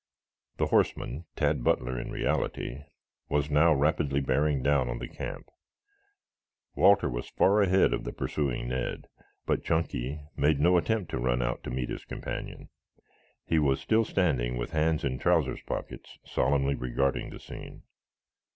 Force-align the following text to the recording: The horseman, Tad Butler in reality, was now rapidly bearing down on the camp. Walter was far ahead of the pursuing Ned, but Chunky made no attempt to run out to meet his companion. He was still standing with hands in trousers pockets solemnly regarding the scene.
The 0.57 0.65
horseman, 0.65 1.25
Tad 1.35 1.63
Butler 1.63 1.99
in 1.99 2.09
reality, 2.09 2.81
was 3.29 3.51
now 3.51 3.71
rapidly 3.71 4.19
bearing 4.19 4.63
down 4.63 4.89
on 4.89 4.97
the 4.97 5.07
camp. 5.07 5.47
Walter 6.73 7.07
was 7.07 7.29
far 7.29 7.61
ahead 7.61 7.93
of 7.93 8.03
the 8.03 8.11
pursuing 8.11 8.67
Ned, 8.69 9.05
but 9.45 9.63
Chunky 9.63 10.19
made 10.35 10.59
no 10.59 10.75
attempt 10.75 11.11
to 11.11 11.19
run 11.19 11.43
out 11.43 11.63
to 11.65 11.69
meet 11.69 11.89
his 11.89 12.03
companion. 12.03 12.69
He 13.45 13.59
was 13.59 13.79
still 13.79 14.03
standing 14.03 14.57
with 14.57 14.71
hands 14.71 15.03
in 15.03 15.19
trousers 15.19 15.61
pockets 15.61 16.17
solemnly 16.25 16.73
regarding 16.73 17.29
the 17.29 17.39
scene. 17.39 17.83